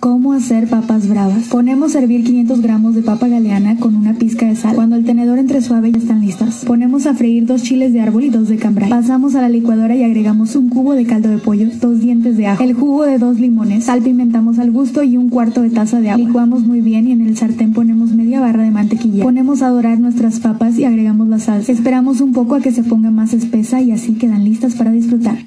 [0.00, 1.48] ¿Cómo hacer papas bravas?
[1.48, 4.76] Ponemos a hervir 500 gramos de papa galeana con una pizca de sal.
[4.76, 6.64] Cuando el tenedor entre suave ya están listas.
[6.64, 8.90] Ponemos a freír dos chiles de árbol y dos de cambray.
[8.90, 12.46] Pasamos a la licuadora y agregamos un cubo de caldo de pollo, dos dientes de
[12.46, 16.00] ajo, el jugo de dos limones, sal pimentamos al gusto y un cuarto de taza
[16.00, 16.24] de agua.
[16.24, 19.24] Licuamos muy bien y en el sartén ponemos media barra de mantequilla.
[19.24, 21.72] Ponemos a dorar nuestras papas y agregamos la salsa.
[21.72, 25.38] Esperamos un poco a que se ponga más espesa y así quedan listas para disfrutar.